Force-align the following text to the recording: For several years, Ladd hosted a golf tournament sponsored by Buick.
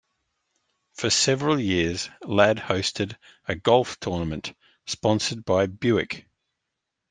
For 0.95 1.11
several 1.11 1.59
years, 1.59 2.09
Ladd 2.23 2.57
hosted 2.57 3.17
a 3.47 3.53
golf 3.53 3.99
tournament 3.99 4.55
sponsored 4.87 5.45
by 5.45 5.67
Buick. 5.67 6.25